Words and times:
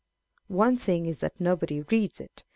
1 0.47 0.57
One 0.57 0.77
tiling 0.79 1.05
is 1.05 1.19
that 1.19 1.39
nobody 1.39 1.81
reads 1.83 2.19
it. 2.19 2.43